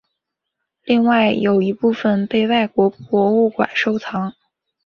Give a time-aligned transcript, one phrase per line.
[0.83, 4.33] 另外有一部份被外国博物馆收藏。